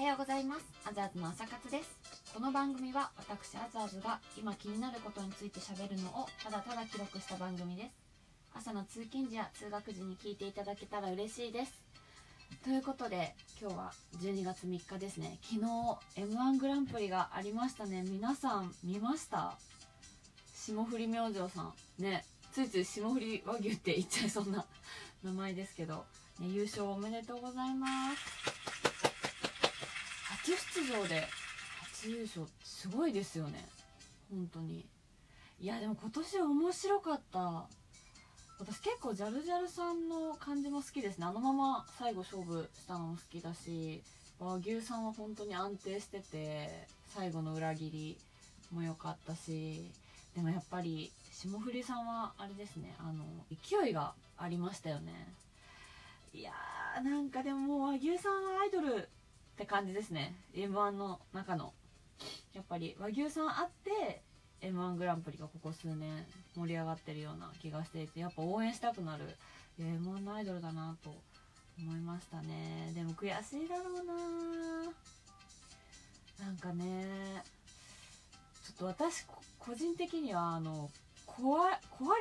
[0.00, 0.64] おはようございます。
[0.88, 1.90] アザーズの朝活です。
[2.32, 7.88] この番組は私アザーズが今気になることについて喋るのをただただ記録した番組です。
[8.54, 11.72] 朝の通勤時や通学時に聞いていただけたら嬉しいです。
[12.64, 15.36] ということで今日は12月3日ですね。
[15.42, 15.66] 昨日
[16.16, 18.02] m 1グランプリがありましたね。
[18.02, 19.58] 皆さん見ました？
[20.54, 21.74] 霜降り明星さん。
[21.98, 24.64] ねついつい霜降り和牛って言っちゃいそうな
[25.22, 26.06] 名前ですけど、
[26.38, 28.89] ね、優勝おめでとうございます。
[30.56, 31.26] 出場で
[31.92, 33.64] 初優勝すごいですよね。
[34.30, 34.86] 本当に。
[35.60, 37.66] いやでも今年面白かった。
[38.58, 41.26] 私結構ジャルジャルさんの感じも好きですね。
[41.26, 44.02] あのまま最後勝負したのも好きだし
[44.38, 48.18] 和牛さんは本当に安定してて最後の裏切り
[48.70, 49.90] も良かったし
[50.34, 52.94] でもやっぱり霜降りさんはあれですね。
[52.98, 55.12] あの勢いがありましたよね。
[56.34, 59.08] いやーなんかでも和牛さんはアイドル
[59.52, 60.34] って感じですね。
[60.54, 61.72] m 1の中の。
[62.52, 64.22] やっぱり和牛さんあって
[64.60, 69.36] m 1グランプリがここ数年盛り上がってるような気がしていてやっぱ応援したくなる。
[69.78, 71.14] m 1のアイドルだなと
[71.78, 72.92] 思いましたね。
[72.94, 74.14] でも悔しいだろうな。
[76.46, 77.42] なんかね
[78.64, 79.26] ちょっと私
[79.58, 80.90] 個人的にはあの
[81.26, 81.68] 壊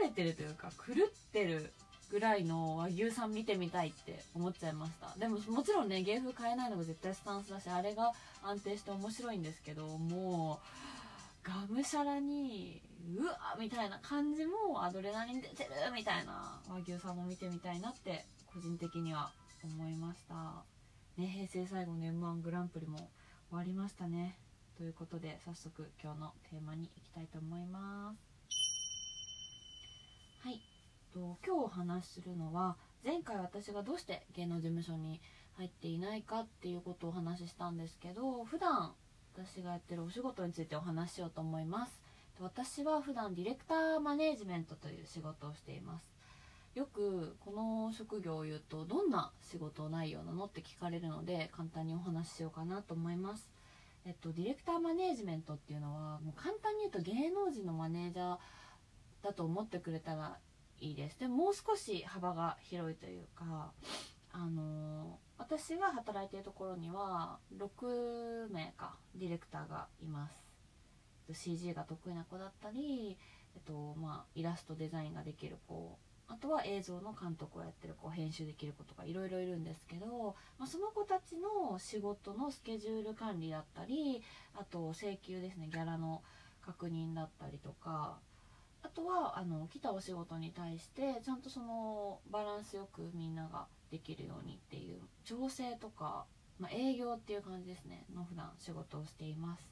[0.01, 1.71] れてるというか狂ってる
[2.09, 5.13] ぐらいの和牛さん見てみたいって思っちゃいました。
[5.17, 8.11] でももちろんね芸風変えないのが絶対スタンスだしあれが
[8.43, 10.59] 安定して面白いんですけども
[11.45, 12.81] うがむしゃらに
[13.15, 19.31] うわみたいな感じもアドレナリン出てるみたいな和牛さんも見てみたいなって個人的には
[19.63, 20.63] 思いました。
[21.17, 22.97] ね平成最後の m 1グランプリも
[23.49, 24.37] 終わりましたね。
[24.77, 28.29] ということで早速今日のテーマに行きたいと思います。
[30.41, 30.78] はい。
[31.13, 35.19] と今日お話しするのは前回私がどうして芸能事務所に
[35.57, 38.93] 入っていないかっていうことをお話ししたんですけど普段
[39.35, 42.01] 私がやってるお仕事についてお話ししようと思います。
[42.41, 46.05] 私は普段ディレクターマネージメントという仕事をしています。
[46.75, 53.49] よくこの職業を言うとどんな仕事内容なのって聞かれるので簡単にお話ししようかなと思います。
[54.05, 58.37] えっと、ディレクターマネージメントっていうのはもう簡単に言うと芸能人のマネージャー
[59.21, 60.37] だと思ってくれたら
[60.79, 61.19] いいです。
[61.19, 63.71] でもう少し幅が広いというか
[64.31, 70.49] あの私が働いているところには6名かディレクターがいます。
[71.33, 73.17] CG が得意な子だったり、
[73.55, 75.97] えっとまあ、イラストデザインができる子
[76.27, 84.21] あとは映像の監督をやってる子編集できる子とかいろいろいるんですけど、まあ、その子たちの仕事のスケジュール管理だったり
[84.55, 86.21] あと請求ですねギャラの
[86.61, 88.19] 確認だったりとか
[88.81, 96.25] あとはあの来たお仕事に対してちゃんとそのバランスよくみんなができるようにっていう調整とか、
[96.59, 99.63] まあ、営業っていう感じですねの普段仕事をしています。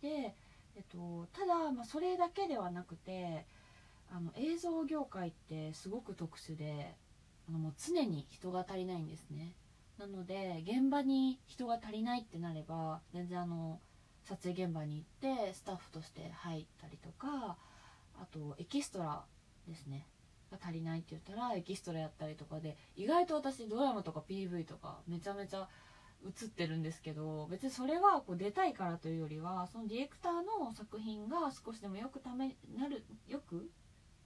[0.00, 0.34] で、
[0.76, 3.46] えっと、ただ、まあ、それだけではなくて
[4.10, 6.94] あの映像業界ってすごく特殊で
[7.48, 9.54] あのもう常に人が足りないんですね。
[9.98, 13.80] なので現場に人が足りないってなれば全然あの
[14.24, 17.56] 撮影現場に行ってスタッフとして入ったりとか
[18.20, 19.24] あとエキストラ
[19.68, 20.06] ですね。
[20.50, 25.68] が足りないって言ったらエキストラやったりとかで意外と私ドラマとか PV とかめちゃめちゃ
[26.24, 33.68] 映ってるんですけど別にそれはこう出たいからというよりはそのディレクターの作品が少しでもよくためなるよく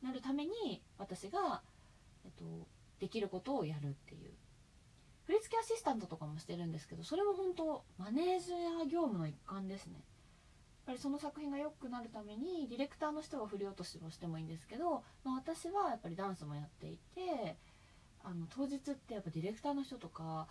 [0.02, 1.62] なるために私が、
[2.24, 2.44] えっと、
[3.00, 4.30] できることをやるっていう。
[5.26, 10.02] 振付アシスタントとかもしてるんですけどそれも本当マネージャー業務の一環ですね。
[10.90, 17.56] ぱりその作品が良くなるためにディレクターの人が振り落としをしてもいいんですけど、まあ、私はやっぱりダンスもやっていて
[18.24, 20.48] あの当日ってやっぱディレクターの人とか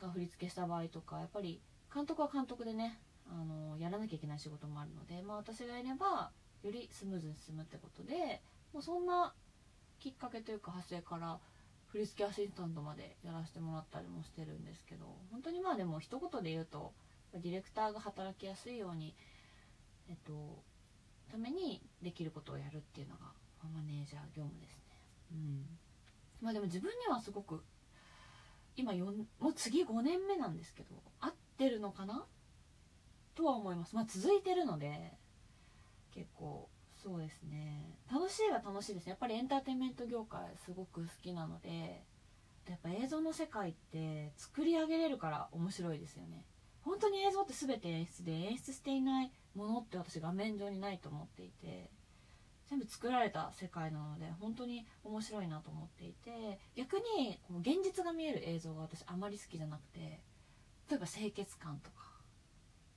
[0.00, 1.60] が振り付けした場合とかやっぱり
[1.92, 6.30] 監督は監督でねあのやらなきゃいけない仕事もあるので、まあ、私がやれば
[6.62, 8.40] よりスムーズに進むってことで
[8.72, 9.32] もうそんな
[9.98, 11.38] きっかけというか派生から
[11.86, 16.92] 振り付けアシスタントまでやらせてもらったりもしてるんですけど本当にまあでも一言で言うと
[17.34, 19.14] ディレクターが働きやすいように
[20.08, 20.62] えっと
[21.30, 23.32] ためにできることをやるっていうのが
[23.74, 24.82] マネージャー業務ですね。
[25.32, 25.66] うん。
[26.40, 27.64] まあでも自分にはすごく
[28.76, 29.04] 今4
[29.40, 32.24] もう次5年目なんですけど合ってるのかな？
[33.34, 33.94] とは思います。
[33.96, 35.12] まあ続いてるので
[36.14, 36.68] 結構
[37.02, 37.98] そうですね。
[38.10, 39.10] 楽しいは楽しいですね。
[39.10, 42.04] やっぱりエンターテインメント業界すごく好きなので
[42.68, 46.44] やっぱ映像の世界って作り上げれるから面白いですよね。
[46.82, 51.90] 本当に映像って全て演出で演出していないものって私画面上にないと思っていて
[52.68, 60.20] 全部作られた世界なので本当に面白いなと思っていて逆にこの現実が見える映像が私あまり好きじゃなくて
[60.90, 61.96] 例えば清潔感とか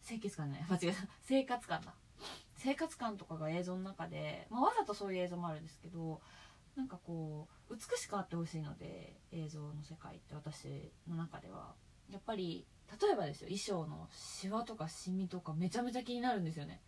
[0.06, 0.98] 清潔感ね間違えた。
[1.22, 1.94] 生活感だ。
[2.56, 6.20] 生活感とかが映像の中で、まあ、わざとそういう映像もあるんですけど
[6.76, 11.74] なんかこう美しくあってほしいので映像の世界って私の中では。
[12.12, 12.66] やっぱり
[13.02, 16.82] 例えばですよ衣装のシワとかシミとかめちゃめちゃ気になるんですよね。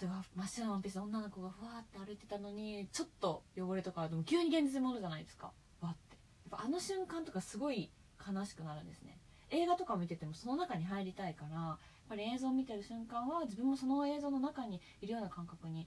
[0.00, 5.52] 例えば真っ白なワンピース女の子がふわって歩いてたのにちょっと汚れとかでも急に現実に戻るじゃないですか。
[5.80, 6.16] わって。
[6.50, 7.90] やっぱあの瞬間とかすごい
[8.26, 9.18] 悲しくなるんですね。
[9.50, 15.86] 映画とか見ててもその中に入りたいからやっぱり映像を見てる瞬間は自分もその映像の中にいるような感覚に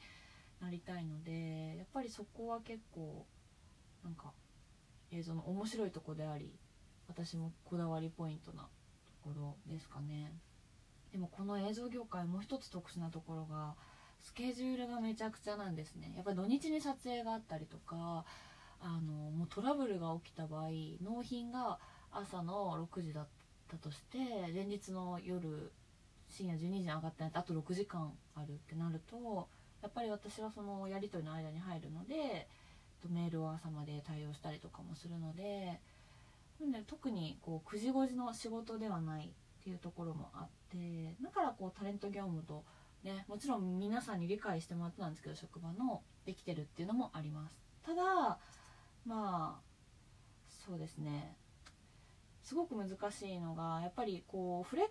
[0.62, 3.26] なりたいのでやっぱりそこは結構
[4.04, 4.32] なんか
[5.12, 6.54] 映像の面白いとこであり
[7.08, 8.70] 私もこだわりポイントなと
[9.24, 10.32] ころですかね。
[11.12, 13.76] でもこの映像業界もう一つ特殊なところが
[14.22, 16.14] スケジュールがめちゃくちゃなんですね。
[16.16, 18.26] やっぱり土日に撮影があったりとか
[18.82, 20.70] あのもうトラブルが起きた場合
[21.02, 21.80] 納品が
[22.12, 23.28] 朝の6時だっ
[23.70, 24.18] たとして
[24.54, 25.72] 前日の夜
[26.30, 29.48] 深夜12時に上がってないとあと6時間あるってなると
[29.82, 32.48] やっぱり私はそのやり取りの間に入るので
[33.10, 35.80] メールを朝まで対応したりとかもするので
[36.60, 42.64] で特にこう9時5時の仕事ではないっていうところもあってだからこうタレント業務と
[43.04, 47.58] ねもちろん皆さんに理解してもらってたんですけど職場のできてるっていうのもあります。
[47.84, 48.04] ただ
[49.06, 49.60] まあ
[50.68, 51.36] そうですね。
[52.42, 54.88] すごく難しいのがやっぱりこうフレッ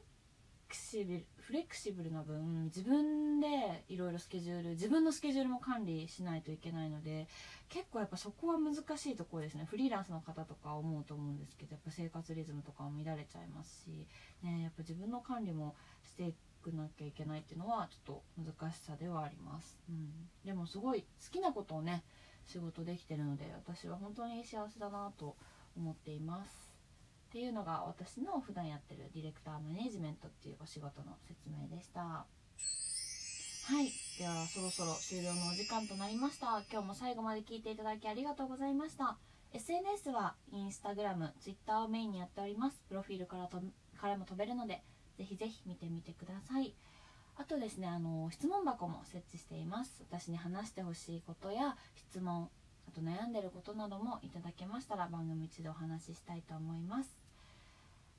[0.74, 7.28] クシブルフレキシブルな分自分でいろいろスケジュール自分のスケジュールも管理しないといけないので
[7.68, 9.66] 結構やっぱそこは難しいところですね。
[9.70, 14.06] フリーランスの方とか思うと思うんですけどやっぱ生活リズムとかも乱れちゃいますし、
[14.42, 20.08] ね、やっぱ自分の管理もしていくなきゃいけないっていうのはちょっと難しさではあります、うん、
[20.44, 22.02] でもすごい好きなことをね
[22.46, 25.36] 仕事できてるので私は本当に幸せだなと
[25.76, 26.73] 思っています。
[27.34, 32.00] っていうのが私の普段やってるディレクターマネジメントっていうお仕事の説明でした。
[32.00, 32.26] は
[33.82, 33.90] い。
[34.20, 36.62] ではそろそろ終了のお時間となりました。
[36.70, 39.18] 今日も最後まで聞いていただきありがとうございました。
[39.52, 42.80] SNS はインスタグラム、ツイッターをメインにやっております。
[42.88, 43.60] プロフィールからと
[44.00, 44.84] からも飛べるので
[45.18, 46.72] ぜひぜひ見てみてください。
[47.34, 50.04] あとですねあの質問箱も設置しています。
[50.08, 52.48] 私に話してほしいことや質問
[52.86, 57.23] あと悩んでることなどもいただけましたら番組一度お話ししたいと思います。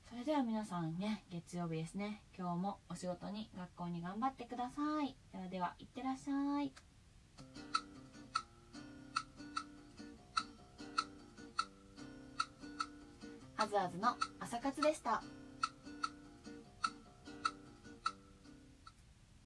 [0.08, 2.22] それでは皆さんね月曜日ですね。
[2.38, 5.14] 今日もお仕事に学校に頑張ってください。
[5.32, 6.72] ではではいってらっしゃい。
[13.58, 15.22] あずあずの朝活でした。